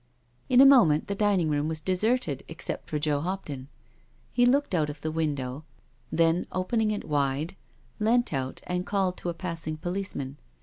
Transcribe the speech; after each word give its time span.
In 0.49 0.59
a 0.61 0.65
moment 0.65 1.05
the 1.05 1.13
dining 1.13 1.47
room 1.47 1.67
was 1.67 1.79
deserted 1.79 2.41
except 2.47 2.89
for 2.89 2.97
Joe 2.97 3.19
Hopton. 3.21 3.67
He 4.31 4.47
looked 4.47 4.73
out 4.73 4.89
of 4.89 5.01
the 5.01 5.11
window, 5.11 5.63
then 6.11 6.47
opening 6.51 6.89
it 6.89 7.03
wide, 7.03 7.55
leant 7.99 8.33
out 8.33 8.61
and 8.65 8.83
called 8.83 9.15
to 9.17 9.29
a 9.29 9.35
passing 9.35 9.77
policeman. 9.77 10.39